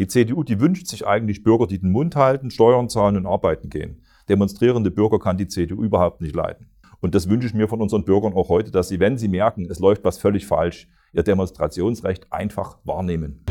Die 0.00 0.06
CDU, 0.06 0.44
die 0.44 0.60
wünscht 0.60 0.86
sich 0.86 1.06
eigentlich 1.06 1.42
Bürger, 1.42 1.66
die 1.66 1.78
den 1.78 1.92
Mund 1.92 2.16
halten, 2.16 2.50
Steuern 2.50 2.88
zahlen 2.88 3.18
und 3.18 3.26
arbeiten 3.26 3.68
gehen. 3.68 4.00
Demonstrierende 4.30 4.90
Bürger 4.90 5.18
kann 5.18 5.36
die 5.36 5.46
CDU 5.46 5.82
überhaupt 5.82 6.22
nicht 6.22 6.34
leiden. 6.34 6.70
Und 7.00 7.14
das 7.14 7.28
wünsche 7.28 7.46
ich 7.46 7.52
mir 7.52 7.68
von 7.68 7.82
unseren 7.82 8.06
Bürgern 8.06 8.32
auch 8.32 8.48
heute, 8.48 8.70
dass 8.70 8.88
sie, 8.88 8.98
wenn 8.98 9.18
sie 9.18 9.28
merken, 9.28 9.66
es 9.70 9.78
läuft 9.78 10.02
was 10.02 10.16
völlig 10.16 10.46
falsch, 10.46 10.88
ihr 11.12 11.22
Demonstrationsrecht 11.22 12.32
einfach 12.32 12.78
wahrnehmen. 12.84 13.44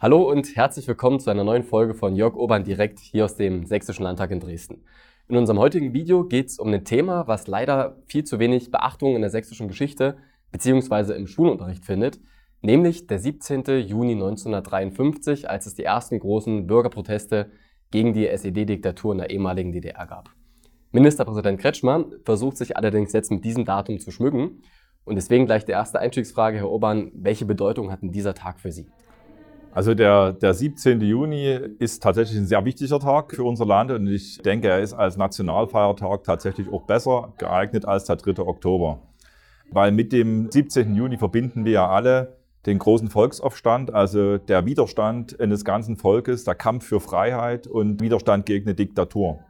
Hallo 0.00 0.30
und 0.30 0.54
herzlich 0.54 0.86
willkommen 0.86 1.18
zu 1.18 1.30
einer 1.30 1.44
neuen 1.44 1.64
Folge 1.64 1.94
von 1.94 2.14
Jörg 2.14 2.36
Obern 2.36 2.62
direkt 2.62 2.98
hier 2.98 3.24
aus 3.24 3.36
dem 3.36 3.64
Sächsischen 3.64 4.02
Landtag 4.02 4.30
in 4.30 4.40
Dresden. 4.40 4.82
In 5.30 5.36
unserem 5.36 5.58
heutigen 5.58 5.92
Video 5.92 6.24
geht 6.24 6.46
es 6.46 6.58
um 6.58 6.72
ein 6.72 6.86
Thema, 6.86 7.28
was 7.28 7.46
leider 7.48 7.98
viel 8.06 8.24
zu 8.24 8.38
wenig 8.38 8.70
Beachtung 8.70 9.14
in 9.14 9.20
der 9.20 9.28
sächsischen 9.28 9.68
Geschichte 9.68 10.16
bzw. 10.52 11.12
im 11.12 11.26
Schulunterricht 11.26 11.84
findet, 11.84 12.18
nämlich 12.62 13.06
der 13.08 13.18
17. 13.18 13.64
Juni 13.86 14.12
1953, 14.12 15.50
als 15.50 15.66
es 15.66 15.74
die 15.74 15.84
ersten 15.84 16.18
großen 16.18 16.66
Bürgerproteste 16.66 17.50
gegen 17.90 18.14
die 18.14 18.26
SED-Diktatur 18.26 19.12
in 19.12 19.18
der 19.18 19.28
ehemaligen 19.28 19.70
DDR 19.70 20.06
gab. 20.06 20.30
Ministerpräsident 20.92 21.60
Kretschmer 21.60 22.06
versucht 22.24 22.56
sich 22.56 22.78
allerdings 22.78 23.12
jetzt 23.12 23.30
mit 23.30 23.44
diesem 23.44 23.66
Datum 23.66 23.98
zu 23.98 24.10
schmücken. 24.10 24.62
Und 25.04 25.16
deswegen 25.16 25.44
gleich 25.44 25.66
die 25.66 25.72
erste 25.72 25.98
Einstiegsfrage, 25.98 26.56
Herr 26.56 26.70
Obern, 26.70 27.12
welche 27.14 27.44
Bedeutung 27.44 27.92
hat 27.92 28.00
denn 28.00 28.12
dieser 28.12 28.32
Tag 28.32 28.60
für 28.60 28.72
Sie? 28.72 28.86
Also 29.72 29.94
der, 29.94 30.32
der 30.32 30.54
17. 30.54 31.00
Juni 31.02 31.46
ist 31.78 32.02
tatsächlich 32.02 32.38
ein 32.38 32.46
sehr 32.46 32.64
wichtiger 32.64 32.98
Tag 32.98 33.34
für 33.34 33.44
unser 33.44 33.66
Land 33.66 33.90
und 33.90 34.06
ich 34.06 34.38
denke, 34.38 34.68
er 34.68 34.80
ist 34.80 34.94
als 34.94 35.16
Nationalfeiertag 35.16 36.24
tatsächlich 36.24 36.72
auch 36.72 36.82
besser 36.82 37.34
geeignet 37.38 37.84
als 37.84 38.04
der 38.04 38.16
3. 38.16 38.42
Oktober. 38.42 39.02
Weil 39.70 39.92
mit 39.92 40.12
dem 40.12 40.50
17. 40.50 40.94
Juni 40.94 41.18
verbinden 41.18 41.64
wir 41.64 41.72
ja 41.72 41.88
alle 41.88 42.38
den 42.66 42.78
großen 42.78 43.08
Volksaufstand, 43.08 43.94
also 43.94 44.38
der 44.38 44.66
Widerstand 44.66 45.38
eines 45.38 45.64
ganzen 45.64 45.96
Volkes, 45.96 46.44
der 46.44 46.54
Kampf 46.54 46.86
für 46.86 47.00
Freiheit 47.00 47.66
und 47.66 48.00
Widerstand 48.00 48.46
gegen 48.46 48.66
eine 48.66 48.74
Diktatur. 48.74 49.40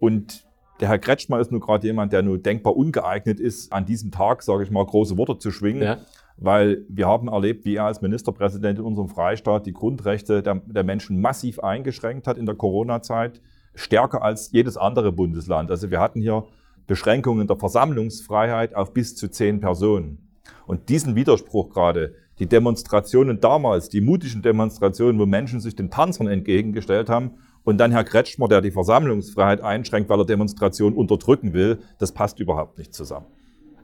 Und 0.00 0.44
der 0.80 0.88
Herr 0.88 0.98
Kretschmer 0.98 1.40
ist 1.40 1.52
nur 1.52 1.60
gerade 1.60 1.86
jemand, 1.86 2.12
der 2.12 2.22
nur 2.22 2.38
denkbar 2.38 2.74
ungeeignet 2.74 3.38
ist, 3.38 3.72
an 3.72 3.84
diesem 3.84 4.10
Tag, 4.10 4.42
sage 4.42 4.64
ich 4.64 4.70
mal, 4.70 4.84
große 4.84 5.18
Worte 5.18 5.38
zu 5.38 5.50
schwingen. 5.50 5.82
Ja 5.82 5.98
weil 6.40 6.84
wir 6.88 7.06
haben 7.06 7.28
erlebt, 7.28 7.64
wie 7.64 7.76
er 7.76 7.84
als 7.84 8.00
Ministerpräsident 8.00 8.78
in 8.78 8.84
unserem 8.84 9.08
Freistaat 9.08 9.66
die 9.66 9.72
Grundrechte 9.72 10.42
der, 10.42 10.56
der 10.56 10.84
Menschen 10.84 11.20
massiv 11.20 11.60
eingeschränkt 11.60 12.26
hat 12.26 12.38
in 12.38 12.46
der 12.46 12.54
Corona-Zeit, 12.54 13.40
stärker 13.74 14.22
als 14.22 14.50
jedes 14.50 14.76
andere 14.76 15.12
Bundesland. 15.12 15.70
Also 15.70 15.90
wir 15.90 16.00
hatten 16.00 16.20
hier 16.20 16.44
Beschränkungen 16.86 17.46
der 17.46 17.56
Versammlungsfreiheit 17.56 18.74
auf 18.74 18.92
bis 18.92 19.14
zu 19.14 19.30
zehn 19.30 19.60
Personen. 19.60 20.30
Und 20.66 20.88
diesen 20.88 21.14
Widerspruch 21.14 21.70
gerade, 21.70 22.14
die 22.38 22.46
Demonstrationen 22.46 23.40
damals, 23.40 23.90
die 23.90 24.00
mutigen 24.00 24.40
Demonstrationen, 24.40 25.20
wo 25.20 25.26
Menschen 25.26 25.60
sich 25.60 25.76
den 25.76 25.90
Panzern 25.90 26.26
entgegengestellt 26.26 27.10
haben, 27.10 27.32
und 27.62 27.76
dann 27.76 27.92
Herr 27.92 28.04
Kretschmer, 28.04 28.48
der 28.48 28.62
die 28.62 28.70
Versammlungsfreiheit 28.70 29.60
einschränkt, 29.60 30.08
weil 30.08 30.20
er 30.20 30.24
Demonstrationen 30.24 30.96
unterdrücken 30.96 31.52
will, 31.52 31.80
das 31.98 32.12
passt 32.12 32.40
überhaupt 32.40 32.78
nicht 32.78 32.94
zusammen. 32.94 33.26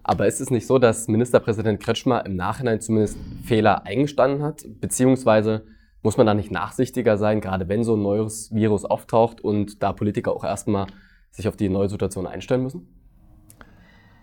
Aber 0.09 0.29
ist 0.29 0.41
es 0.41 0.51
nicht 0.51 0.69
so, 0.69 0.79
dass 0.79 1.09
Ministerpräsident 1.09 1.83
Kretschmer 1.83 2.25
im 2.27 2.37
Nachhinein 2.37 2.81
zumindest 2.81 3.19
Fehler 3.43 3.85
eingestanden 3.87 4.41
hat? 4.41 4.65
Beziehungsweise 4.81 5.67
muss 6.01 6.17
man 6.17 6.29
da 6.29 6.35
nicht 6.35 6.53
nachsichtiger 6.53 7.19
sein, 7.19 7.41
gerade 7.41 7.69
wenn 7.69 7.83
so 7.83 7.97
ein 7.97 8.03
neues 8.03 8.55
Virus 8.55 8.85
auftaucht 8.85 9.41
und 9.41 9.83
da 9.83 9.93
Politiker 9.93 10.31
auch 10.31 10.45
erstmal 10.45 10.87
sich 11.33 11.49
auf 11.49 11.57
die 11.57 11.69
neue 11.69 11.89
Situation 11.89 12.29
einstellen 12.29 12.63
müssen? 12.63 12.87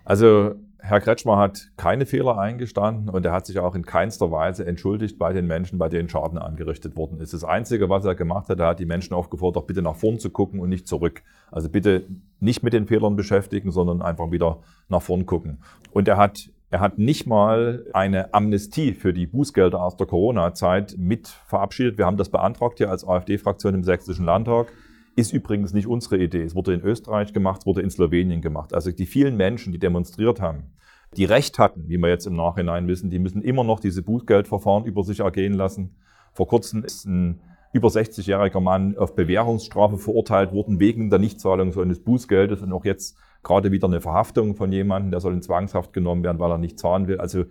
Also 0.06 0.56
Herr 0.86 1.00
Kretschmer 1.00 1.38
hat 1.38 1.70
keine 1.78 2.06
Fehler 2.06 2.38
eingestanden 2.38 3.08
und 3.08 3.26
er 3.26 3.32
hat 3.32 3.46
sich 3.46 3.58
auch 3.58 3.74
in 3.74 3.86
keinster 3.86 4.32
Weise 4.32 4.66
entschuldigt 4.66 5.18
bei 5.18 5.32
den 5.32 5.48
Menschen, 5.48 5.80
bei 5.80 5.88
denen 5.88 6.10
Schaden 6.10 6.38
angerichtet 6.38 6.98
worden 6.98 7.22
ist. 7.22 7.34
Das 7.34 7.46
Einzige, 7.46 7.90
was 7.90 8.04
er 8.04 8.16
gemacht 8.16 8.50
hat, 8.50 8.60
er 8.60 8.68
hat 8.68 8.80
die 8.80 8.86
Menschen 8.86 9.14
aufgefordert, 9.14 9.66
bitte 9.66 9.82
nach 9.82 9.96
vorn 9.96 10.20
zu 10.20 10.30
gucken 10.30 10.60
und 10.60 10.68
nicht 10.68 10.86
zurück. 10.86 11.24
Also 11.52 11.70
bitte 11.70 12.04
nicht 12.42 12.64
mit 12.64 12.74
den 12.74 12.86
Fehlern 12.86 13.16
beschäftigen, 13.16 13.72
sondern 13.72 14.02
einfach 14.02 14.32
wieder 14.32 14.60
nach 14.90 15.02
vorn 15.02 15.26
gucken. 15.26 15.60
Und 15.94 16.10
er 16.10 16.18
hat 16.18 16.50
er 16.70 16.80
hat 16.80 16.98
nicht 16.98 17.28
mal 17.28 17.86
eine 17.94 18.34
Amnestie 18.34 18.94
für 18.94 19.14
die 19.14 19.28
Bußgelder 19.28 19.82
aus 19.82 19.96
der 19.96 20.08
Corona-Zeit 20.08 20.96
mit 20.98 21.28
verabschiedet. 21.28 22.00
Wir 22.00 22.08
haben 22.08 22.18
das 22.18 22.30
beantragt 22.30 22.80
hier 22.80 22.90
als 22.90 23.08
AfD-Fraktion 23.08 23.76
im 23.76 23.84
Sächsischen 23.84 24.26
Landtag. 24.26 24.74
Ist 25.16 25.32
übrigens 25.34 25.74
nicht 25.74 25.86
unsere 25.86 26.18
Idee. 26.18 26.42
Es 26.42 26.56
wurde 26.56 26.74
in 26.74 26.82
Österreich 26.82 27.32
gemacht, 27.32 27.60
es 27.62 27.66
wurde 27.68 27.82
in 27.82 27.92
Slowenien 27.92 28.42
gemacht. 28.42 28.74
Also 28.74 28.92
die 28.92 29.06
vielen 29.06 29.38
Menschen, 29.38 29.72
die 29.72 29.78
demonstriert 29.78 30.42
haben, 30.42 30.74
die 31.14 31.26
Recht 31.26 31.60
hatten, 31.60 31.88
wie 31.88 31.98
wir 31.98 32.10
jetzt 32.10 32.28
im 32.28 32.36
Nachhinein 32.36 32.88
wissen, 32.88 33.10
die 33.10 33.20
müssen 33.20 33.42
immer 33.42 33.64
noch 33.64 33.80
diese 33.80 34.02
Bußgeldverfahren 34.02 34.86
über 34.86 35.04
sich 35.04 35.20
ergehen 35.20 35.54
lassen. 35.54 35.96
Vor 36.34 36.48
kurzem 36.48 36.84
ist 36.84 37.06
ein 37.06 37.42
über 37.74 37.88
60-jähriger 37.88 38.60
Mann 38.60 38.98
auf 38.98 39.16
Bewährungsstrafe 39.16 39.98
verurteilt 39.98 40.54
worden 40.54 40.80
wegen 40.80 41.10
der 41.10 41.20
Nichtzahlung 41.20 41.72
so 41.72 41.82
eines 41.82 42.04
Bußgeldes 42.04 42.62
und 42.62 42.72
auch 42.72 42.86
jetzt 42.86 43.18
gerade 43.42 43.72
wieder 43.72 43.88
eine 43.88 44.00
Verhaftung 44.00 44.56
von 44.56 44.72
jemandem, 44.72 45.12
der 45.12 45.20
soll 45.20 45.34
in 45.34 45.42
Zwangshaft 45.42 45.92
genommen 45.92 46.24
werden, 46.24 46.40
weil 46.40 46.52
er 46.52 46.58
nicht 46.58 46.80
zahlen 46.80 47.08
will. 47.08 47.20
Also 47.20 47.46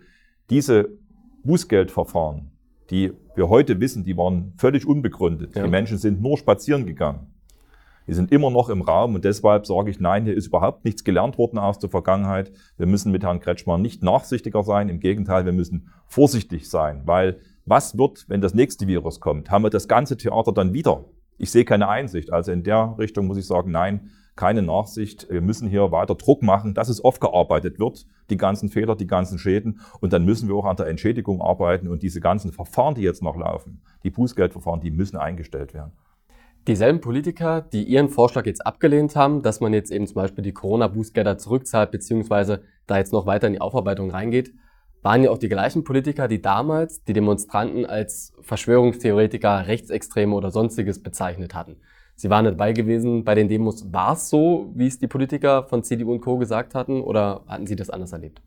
diese 0.48 0.90
Bußgeldverfahren, 1.44 2.52
die 2.90 3.12
wir 3.34 3.48
heute 3.48 3.80
wissen, 3.80 4.04
die 4.04 4.16
waren 4.16 4.54
völlig 4.56 4.86
unbegründet. 4.86 5.56
Ja. 5.56 5.64
Die 5.64 5.70
Menschen 5.70 5.98
sind 5.98 6.22
nur 6.22 6.38
spazieren 6.38 6.86
gegangen. 6.86 7.32
Die 8.06 8.14
sind 8.14 8.32
immer 8.32 8.50
noch 8.50 8.68
im 8.68 8.82
Raum 8.82 9.14
und 9.14 9.24
deshalb 9.24 9.66
sage 9.66 9.90
ich, 9.90 10.00
nein, 10.00 10.24
hier 10.24 10.36
ist 10.36 10.48
überhaupt 10.48 10.84
nichts 10.84 11.04
gelernt 11.04 11.38
worden 11.38 11.58
aus 11.58 11.78
der 11.78 11.90
Vergangenheit. 11.90 12.52
Wir 12.76 12.86
müssen 12.86 13.12
mit 13.12 13.22
Herrn 13.22 13.40
Kretschmer 13.40 13.78
nicht 13.78 14.02
nachsichtiger 14.02 14.62
sein. 14.62 14.88
Im 14.88 15.00
Gegenteil, 15.00 15.44
wir 15.44 15.52
müssen 15.52 15.88
vorsichtig 16.06 16.68
sein, 16.68 17.02
weil 17.04 17.38
was 17.64 17.96
wird, 17.96 18.28
wenn 18.28 18.40
das 18.40 18.54
nächste 18.54 18.86
Virus 18.88 19.20
kommt? 19.20 19.50
Haben 19.50 19.64
wir 19.64 19.70
das 19.70 19.86
ganze 19.86 20.16
Theater 20.16 20.52
dann 20.52 20.72
wieder? 20.72 21.04
Ich 21.38 21.50
sehe 21.50 21.64
keine 21.64 21.88
Einsicht. 21.88 22.32
Also 22.32 22.52
in 22.52 22.62
der 22.62 22.96
Richtung 22.98 23.26
muss 23.26 23.38
ich 23.38 23.46
sagen, 23.46 23.70
nein, 23.70 24.10
keine 24.36 24.62
Nachsicht. 24.62 25.28
Wir 25.30 25.40
müssen 25.40 25.68
hier 25.68 25.92
weiter 25.92 26.14
Druck 26.14 26.42
machen, 26.42 26.74
dass 26.74 26.88
es 26.88 27.02
aufgearbeitet 27.02 27.78
wird, 27.78 28.06
die 28.30 28.36
ganzen 28.36 28.68
Fehler, 28.68 28.96
die 28.96 29.06
ganzen 29.06 29.38
Schäden. 29.38 29.80
Und 30.00 30.12
dann 30.12 30.24
müssen 30.24 30.48
wir 30.48 30.54
auch 30.56 30.64
an 30.64 30.76
der 30.76 30.86
Entschädigung 30.86 31.40
arbeiten 31.42 31.88
und 31.88 32.02
diese 32.02 32.20
ganzen 32.20 32.52
Verfahren, 32.52 32.94
die 32.94 33.02
jetzt 33.02 33.22
noch 33.22 33.36
laufen, 33.36 33.82
die 34.04 34.10
Bußgeldverfahren, 34.10 34.80
die 34.80 34.90
müssen 34.90 35.16
eingestellt 35.16 35.74
werden. 35.74 35.92
Dieselben 36.68 37.00
Politiker, 37.00 37.60
die 37.60 37.82
ihren 37.82 38.08
Vorschlag 38.08 38.46
jetzt 38.46 38.64
abgelehnt 38.64 39.16
haben, 39.16 39.42
dass 39.42 39.58
man 39.58 39.74
jetzt 39.74 39.90
eben 39.90 40.06
zum 40.06 40.14
Beispiel 40.14 40.44
die 40.44 40.52
Corona-Bußgelder 40.52 41.36
zurückzahlt, 41.36 41.90
beziehungsweise 41.90 42.62
da 42.86 42.98
jetzt 42.98 43.12
noch 43.12 43.26
weiter 43.26 43.48
in 43.48 43.54
die 43.54 43.60
Aufarbeitung 43.60 44.12
reingeht, 44.12 44.52
waren 45.02 45.24
ja 45.24 45.30
auch 45.32 45.38
die 45.38 45.48
gleichen 45.48 45.82
Politiker, 45.82 46.28
die 46.28 46.40
damals 46.40 47.02
die 47.02 47.14
Demonstranten 47.14 47.84
als 47.84 48.32
Verschwörungstheoretiker, 48.42 49.66
Rechtsextreme 49.66 50.36
oder 50.36 50.52
sonstiges 50.52 51.02
bezeichnet 51.02 51.52
hatten. 51.52 51.78
Sie 52.14 52.30
waren 52.30 52.44
dabei 52.44 52.72
gewesen 52.72 53.24
bei 53.24 53.34
den 53.34 53.48
Demos. 53.48 53.92
War 53.92 54.12
es 54.12 54.30
so, 54.30 54.70
wie 54.76 54.86
es 54.86 55.00
die 55.00 55.08
Politiker 55.08 55.64
von 55.64 55.82
CDU 55.82 56.12
und 56.12 56.20
Co. 56.20 56.38
gesagt 56.38 56.76
hatten, 56.76 57.00
oder 57.00 57.42
hatten 57.48 57.66
Sie 57.66 57.74
das 57.74 57.90
anders 57.90 58.12
erlebt? 58.12 58.40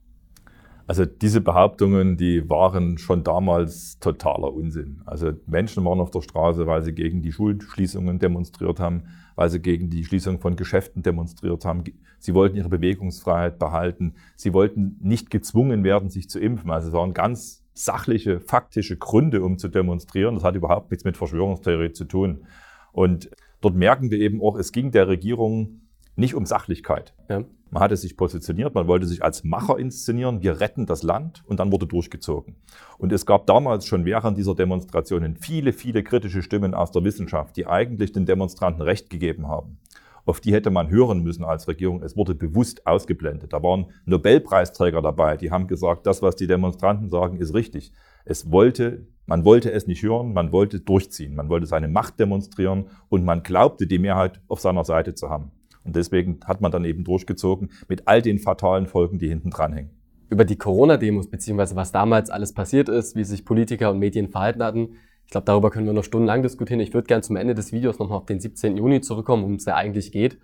Also 0.87 1.05
diese 1.05 1.41
Behauptungen, 1.41 2.15
die 2.15 2.47
waren 2.47 2.99
schon 2.99 3.23
damals 3.23 3.97
totaler 3.99 4.53
Unsinn. 4.53 5.01
Also 5.05 5.31
Menschen 5.47 5.83
waren 5.83 5.99
auf 5.99 6.11
der 6.11 6.21
Straße, 6.21 6.67
weil 6.67 6.83
sie 6.83 6.93
gegen 6.93 7.23
die 7.23 7.31
Schulschließungen 7.31 8.19
demonstriert 8.19 8.79
haben, 8.79 9.03
weil 9.35 9.49
sie 9.49 9.59
gegen 9.59 9.89
die 9.89 10.05
Schließung 10.05 10.39
von 10.39 10.55
Geschäften 10.55 11.01
demonstriert 11.01 11.65
haben. 11.65 11.83
Sie 12.19 12.35
wollten 12.35 12.55
ihre 12.55 12.69
Bewegungsfreiheit 12.69 13.57
behalten. 13.57 14.13
Sie 14.35 14.53
wollten 14.53 14.97
nicht 15.01 15.31
gezwungen 15.31 15.83
werden, 15.83 16.11
sich 16.11 16.29
zu 16.29 16.39
impfen. 16.39 16.69
Also 16.69 16.89
es 16.89 16.93
waren 16.93 17.13
ganz 17.13 17.63
sachliche, 17.73 18.39
faktische 18.39 18.95
Gründe, 18.95 19.41
um 19.41 19.57
zu 19.57 19.69
demonstrieren. 19.69 20.35
Das 20.35 20.43
hat 20.43 20.55
überhaupt 20.55 20.91
nichts 20.91 21.03
mit 21.03 21.17
Verschwörungstheorie 21.17 21.93
zu 21.93 22.05
tun. 22.05 22.45
Und 22.91 23.31
dort 23.59 23.75
merken 23.75 24.11
wir 24.11 24.19
eben 24.19 24.39
auch, 24.39 24.55
es 24.55 24.71
ging 24.71 24.91
der 24.91 25.07
Regierung 25.07 25.81
nicht 26.15 26.35
um 26.35 26.45
Sachlichkeit. 26.45 27.13
Ja. 27.29 27.43
Man 27.71 27.83
hatte 27.83 27.97
sich 27.97 28.15
positioniert, 28.15 28.73
man 28.73 28.87
wollte 28.87 29.05
sich 29.05 29.23
als 29.23 29.43
Macher 29.43 29.77
inszenieren, 29.77 30.41
wir 30.41 30.61
retten 30.61 30.85
das 30.85 31.03
Land 31.03 31.43
und 31.45 31.59
dann 31.59 31.71
wurde 31.71 31.87
durchgezogen. 31.87 32.55
Und 32.97 33.11
es 33.11 33.25
gab 33.25 33.47
damals 33.47 33.85
schon 33.85 34.05
während 34.05 34.37
dieser 34.37 34.55
Demonstrationen 34.55 35.35
viele, 35.35 35.73
viele 35.73 36.03
kritische 36.03 36.41
Stimmen 36.41 36.73
aus 36.73 36.91
der 36.91 37.03
Wissenschaft, 37.03 37.57
die 37.57 37.67
eigentlich 37.67 38.13
den 38.13 38.25
Demonstranten 38.25 38.81
Recht 38.81 39.09
gegeben 39.09 39.47
haben. 39.49 39.79
Auf 40.25 40.39
die 40.39 40.53
hätte 40.53 40.71
man 40.71 40.89
hören 40.89 41.21
müssen 41.21 41.43
als 41.43 41.67
Regierung. 41.67 42.01
Es 42.01 42.17
wurde 42.17 42.33
bewusst 42.33 42.87
ausgeblendet. 42.87 43.53
Da 43.53 43.61
waren 43.61 43.87
Nobelpreisträger 44.05 45.01
dabei, 45.01 45.37
die 45.37 45.51
haben 45.51 45.67
gesagt, 45.67 46.07
das, 46.07 46.21
was 46.21 46.35
die 46.35 46.47
Demonstranten 46.47 47.09
sagen, 47.09 47.37
ist 47.37 47.53
richtig. 47.53 47.91
Es 48.23 48.51
wollte, 48.51 49.05
man 49.27 49.43
wollte 49.43 49.71
es 49.71 49.85
nicht 49.85 50.01
hören, 50.01 50.33
man 50.33 50.51
wollte 50.51 50.79
durchziehen, 50.79 51.35
man 51.35 51.49
wollte 51.49 51.67
seine 51.67 51.87
Macht 51.87 52.19
demonstrieren 52.19 52.85
und 53.09 53.23
man 53.23 53.43
glaubte, 53.43 53.85
die 53.85 53.99
Mehrheit 53.99 54.41
auf 54.47 54.61
seiner 54.61 54.83
Seite 54.83 55.13
zu 55.13 55.29
haben. 55.29 55.51
Und 55.85 55.95
deswegen 55.95 56.39
hat 56.45 56.61
man 56.61 56.71
dann 56.71 56.83
eben 56.83 57.03
durchgezogen 57.03 57.69
mit 57.87 58.07
all 58.07 58.21
den 58.21 58.39
fatalen 58.39 58.87
Folgen, 58.87 59.19
die 59.19 59.29
hinten 59.29 59.51
dranhängen. 59.51 59.91
Über 60.29 60.43
die 60.43 60.57
Corona-Demos, 60.57 61.29
beziehungsweise 61.29 61.75
was 61.75 61.91
damals 61.91 62.29
alles 62.29 62.53
passiert 62.53 62.89
ist, 62.89 63.15
wie 63.15 63.23
sich 63.23 63.45
Politiker 63.45 63.91
und 63.91 63.99
Medien 63.99 64.29
verhalten 64.29 64.63
hatten, 64.63 64.95
ich 65.25 65.31
glaube, 65.31 65.45
darüber 65.45 65.71
können 65.71 65.87
wir 65.87 65.93
noch 65.93 66.03
stundenlang 66.03 66.43
diskutieren. 66.43 66.79
Ich 66.79 66.93
würde 66.93 67.07
gerne 67.07 67.23
zum 67.23 67.35
Ende 67.35 67.55
des 67.55 67.71
Videos 67.71 67.97
nochmal 67.99 68.19
auf 68.19 68.25
den 68.25 68.39
17. 68.39 68.77
Juni 68.77 69.01
zurückkommen, 69.01 69.43
um 69.43 69.55
es 69.55 69.65
ja 69.65 69.75
eigentlich 69.75 70.11
geht. 70.11 70.37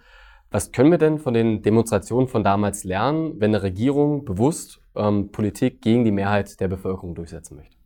Was 0.50 0.72
können 0.72 0.92
wir 0.92 0.98
denn 0.98 1.20
von 1.20 1.34
den 1.34 1.62
Demonstrationen 1.62 2.28
von 2.28 2.44
damals 2.44 2.84
lernen, 2.84 3.40
wenn 3.40 3.52
eine 3.52 3.64
Regierung 3.64 4.26
bewusst 4.26 4.82
ähm, 4.96 5.32
Politik 5.32 5.82
gegen 5.82 6.04
die 6.04 6.12
Mehrheit 6.12 6.60
der 6.60 6.68
Bevölkerung 6.68 7.16
durchsetzen 7.16 7.56
möchte? 7.56 7.78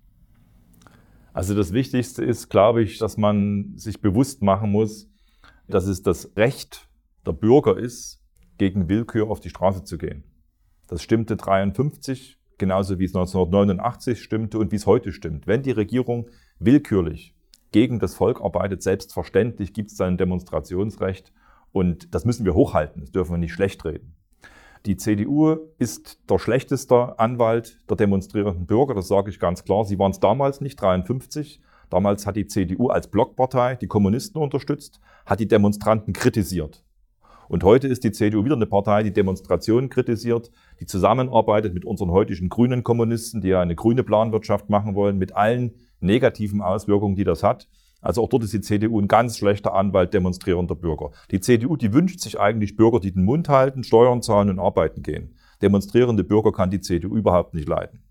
Also 1.33 1.53
das 1.53 1.73
Wichtigste 1.73 2.23
ist, 2.23 2.49
glaube 2.49 2.81
ich, 2.81 2.97
dass 2.97 3.17
man 3.17 3.73
sich 3.75 4.01
bewusst 4.01 4.41
machen 4.41 4.71
muss, 4.71 5.09
dass 5.67 5.85
es 5.85 6.01
das 6.01 6.31
Recht 6.37 6.87
der 7.25 7.33
Bürger 7.33 7.77
ist, 7.77 8.21
gegen 8.57 8.89
Willkür 8.89 9.29
auf 9.29 9.39
die 9.39 9.49
Straße 9.49 9.83
zu 9.83 9.97
gehen. 9.97 10.23
Das 10.87 11.01
stimmte 11.01 11.35
53, 11.35 12.37
genauso 12.57 12.99
wie 12.99 13.05
es 13.05 13.15
1989 13.15 14.21
stimmte 14.21 14.59
und 14.59 14.71
wie 14.71 14.77
es 14.77 14.85
heute 14.85 15.11
stimmt. 15.11 15.47
Wenn 15.47 15.63
die 15.63 15.71
Regierung 15.71 16.29
willkürlich 16.59 17.35
gegen 17.71 17.99
das 17.99 18.15
Volk 18.15 18.41
arbeitet, 18.41 18.83
selbstverständlich 18.83 19.73
gibt 19.73 19.91
es 19.91 19.99
ein 19.99 20.17
Demonstrationsrecht 20.17 21.33
und 21.71 22.13
das 22.13 22.23
müssen 22.23 22.45
wir 22.45 22.53
hochhalten, 22.53 23.01
das 23.01 23.11
dürfen 23.11 23.33
wir 23.33 23.37
nicht 23.37 23.53
schlecht 23.53 23.83
reden. 23.83 24.15
Die 24.85 24.97
CDU 24.97 25.57
ist 25.79 26.29
der 26.29 26.37
schlechteste 26.37 27.17
Anwalt 27.17 27.79
der 27.89 27.97
demonstrierenden 27.97 28.67
Bürger, 28.67 28.93
das 28.93 29.07
sage 29.07 29.31
ich 29.31 29.39
ganz 29.39 29.63
klar. 29.63 29.83
Sie 29.83 29.97
waren 29.97 30.11
es 30.11 30.19
damals 30.19 30.61
nicht, 30.61 30.79
53. 30.79 31.59
Damals 31.89 32.27
hat 32.27 32.35
die 32.35 32.45
CDU 32.45 32.89
als 32.89 33.09
Blockpartei 33.09 33.75
die 33.75 33.87
Kommunisten 33.87 34.39
unterstützt, 34.39 35.01
hat 35.25 35.39
die 35.39 35.47
Demonstranten 35.47 36.13
kritisiert. 36.13 36.84
Und 37.47 37.63
heute 37.63 37.87
ist 37.87 38.03
die 38.03 38.11
CDU 38.11 38.43
wieder 38.43 38.55
eine 38.55 38.65
Partei, 38.65 39.03
die 39.03 39.13
Demonstrationen 39.13 39.89
kritisiert, 39.89 40.51
die 40.79 40.85
zusammenarbeitet 40.85 41.73
mit 41.73 41.85
unseren 41.85 42.11
heutigen 42.11 42.49
grünen 42.49 42.83
Kommunisten, 42.83 43.41
die 43.41 43.49
ja 43.49 43.61
eine 43.61 43.75
grüne 43.75 44.03
Planwirtschaft 44.03 44.69
machen 44.69 44.95
wollen, 44.95 45.17
mit 45.17 45.35
allen 45.35 45.73
negativen 45.99 46.61
Auswirkungen, 46.61 47.15
die 47.15 47.23
das 47.23 47.43
hat. 47.43 47.67
Also 48.01 48.21
auch 48.21 48.29
dort 48.29 48.43
ist 48.43 48.53
die 48.53 48.61
CDU 48.61 48.99
ein 48.99 49.07
ganz 49.07 49.37
schlechter 49.37 49.73
Anwalt 49.73 50.13
demonstrierender 50.13 50.75
Bürger. 50.75 51.11
Die 51.31 51.39
CDU, 51.39 51.75
die 51.75 51.91
wünscht 51.91 52.19
sich 52.19 52.39
eigentlich 52.39 52.75
Bürger, 52.75 52.99
die 52.99 53.11
den 53.11 53.25
Mund 53.25 53.49
halten, 53.49 53.83
Steuern 53.83 54.21
zahlen 54.21 54.49
und 54.49 54.59
arbeiten 54.59 55.01
gehen. 55.01 55.35
Demonstrierende 55.61 56.23
Bürger 56.23 56.51
kann 56.51 56.69
die 56.69 56.81
CDU 56.81 57.15
überhaupt 57.15 57.55
nicht 57.55 57.67
leiden. 57.67 58.03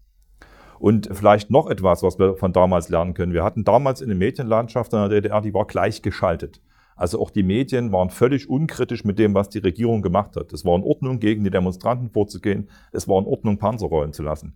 Und 0.81 1.09
vielleicht 1.13 1.51
noch 1.51 1.71
etwas, 1.71 2.03
was 2.03 2.19
wir 2.19 2.37
von 2.37 2.53
damals 2.53 2.89
lernen 2.89 3.15
können. 3.15 3.33
Wir 3.33 3.45
hatten 3.45 3.65
damals 3.65 4.03
eine 4.03 4.15
Medienlandschaft 4.15 4.93
in 4.93 4.99
der 4.99 5.09
DDR, 5.09 5.41
die 5.41 5.55
war 5.55 5.67
gleichgeschaltet. 5.67 6.61
Also 6.97 7.21
auch 7.21 7.31
die 7.31 7.43
Medien 7.43 7.93
waren 7.93 8.11
völlig 8.11 8.49
unkritisch 8.49 9.05
mit 9.05 9.19
dem, 9.19 9.35
was 9.35 9.49
die 9.49 9.59
Regierung 9.59 10.03
gemacht 10.03 10.37
hat. 10.37 10.53
Es 10.53 10.65
war 10.65 10.77
in 10.77 10.83
Ordnung, 10.83 11.19
gegen 11.21 11.45
die 11.45 11.51
Demonstranten 11.51 12.11
vorzugehen. 12.11 12.69
Es 12.93 13.09
war 13.09 13.19
in 13.21 13.27
Ordnung, 13.27 13.59
Panzer 13.59 13.87
rollen 13.87 14.13
zu 14.13 14.23
lassen. 14.23 14.55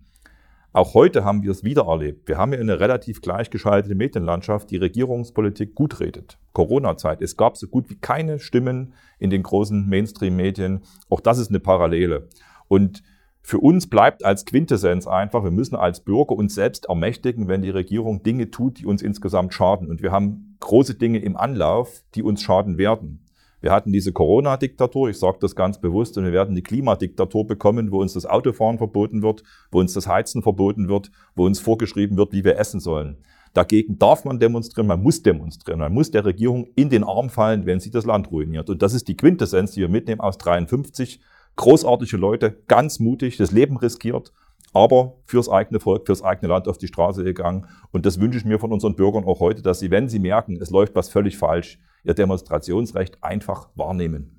Auch 0.71 0.93
heute 0.93 1.23
haben 1.25 1.41
wir 1.41 1.49
es 1.49 1.63
wieder 1.63 1.87
erlebt. 1.87 2.27
Wir 2.27 2.37
haben 2.37 2.53
ja 2.53 2.59
eine 2.59 2.79
relativ 2.79 3.21
gleichgeschaltete 3.21 3.95
Medienlandschaft, 3.95 4.69
die 4.69 4.77
Regierungspolitik 4.77 5.73
gut 5.73 5.99
redet. 5.99 6.37
Corona-Zeit. 6.53 7.23
Es 7.23 7.37
gab 7.37 7.57
so 7.57 7.67
gut 7.67 7.89
wie 7.89 7.95
keine 7.95 8.37
Stimmen 8.37 8.93
in 9.17 9.31
den 9.31 9.41
großen 9.41 9.89
Mainstream-Medien. 9.89 10.81
Auch 11.09 11.21
das 11.21 11.39
ist 11.39 11.49
eine 11.49 11.59
Parallele. 11.59 12.27
Und 12.67 13.01
für 13.41 13.57
uns 13.57 13.87
bleibt 13.87 14.23
als 14.23 14.45
Quintessenz 14.45 15.07
einfach, 15.07 15.43
wir 15.43 15.49
müssen 15.49 15.75
als 15.75 16.01
Bürger 16.01 16.35
uns 16.35 16.53
selbst 16.53 16.85
ermächtigen, 16.85 17.47
wenn 17.47 17.63
die 17.63 17.71
Regierung 17.71 18.21
Dinge 18.21 18.51
tut, 18.51 18.77
die 18.79 18.85
uns 18.85 19.01
insgesamt 19.01 19.55
schaden. 19.55 19.89
Und 19.89 20.03
wir 20.03 20.11
haben 20.11 20.48
große 20.59 20.95
Dinge 20.95 21.19
im 21.19 21.37
Anlauf, 21.37 22.03
die 22.15 22.23
uns 22.23 22.41
schaden 22.41 22.77
werden. 22.77 23.25
Wir 23.61 23.71
hatten 23.71 23.91
diese 23.91 24.13
Corona-Diktatur, 24.13 25.09
ich 25.09 25.19
sage 25.19 25.37
das 25.41 25.55
ganz 25.55 25.81
bewusst, 25.81 26.17
und 26.17 26.23
wir 26.23 26.31
werden 26.31 26.55
die 26.55 26.63
Klimadiktatur 26.63 27.45
bekommen, 27.45 27.91
wo 27.91 27.99
uns 27.99 28.13
das 28.13 28.25
Autofahren 28.25 28.77
verboten 28.77 29.21
wird, 29.21 29.43
wo 29.71 29.79
uns 29.79 29.93
das 29.93 30.07
Heizen 30.07 30.41
verboten 30.41 30.87
wird, 30.87 31.11
wo 31.35 31.45
uns 31.45 31.59
vorgeschrieben 31.59 32.17
wird, 32.17 32.31
wie 32.31 32.45
wir 32.45 32.57
essen 32.57 32.79
sollen. 32.79 33.17
Dagegen 33.53 33.97
darf 33.97 34.25
man 34.25 34.39
demonstrieren, 34.39 34.87
man 34.87 35.01
muss 35.01 35.23
demonstrieren, 35.23 35.79
man 35.79 35.93
muss 35.93 36.11
der 36.11 36.23
Regierung 36.23 36.67
in 36.75 36.89
den 36.89 37.03
Arm 37.03 37.29
fallen, 37.29 37.65
wenn 37.65 37.79
sie 37.79 37.91
das 37.91 38.05
Land 38.05 38.31
ruiniert. 38.31 38.69
Und 38.69 38.81
das 38.81 38.93
ist 38.93 39.07
die 39.07 39.17
Quintessenz, 39.17 39.71
die 39.71 39.81
wir 39.81 39.89
mitnehmen 39.89 40.21
aus 40.21 40.37
53. 40.37 41.19
Großartige 41.55 42.15
Leute, 42.15 42.61
ganz 42.67 42.99
mutig, 42.99 43.35
das 43.37 43.51
Leben 43.51 43.75
riskiert, 43.75 44.31
aber 44.73 45.15
fürs 45.25 45.49
eigene 45.49 45.79
Volk, 45.79 46.05
fürs 46.05 46.23
eigene 46.23 46.49
Land 46.49 46.67
auf 46.67 46.77
die 46.77 46.87
Straße 46.87 47.23
gegangen. 47.23 47.67
Und 47.91 48.05
das 48.05 48.19
wünsche 48.19 48.37
ich 48.37 48.45
mir 48.45 48.59
von 48.59 48.71
unseren 48.71 48.95
Bürgern 48.95 49.25
auch 49.25 49.39
heute, 49.39 49.61
dass 49.61 49.79
sie, 49.79 49.91
wenn 49.91 50.09
sie 50.09 50.19
merken, 50.19 50.57
es 50.61 50.69
läuft 50.69 50.95
was 50.95 51.09
völlig 51.09 51.37
falsch, 51.37 51.79
ihr 52.03 52.13
Demonstrationsrecht 52.13 53.23
einfach 53.23 53.69
wahrnehmen. 53.75 54.38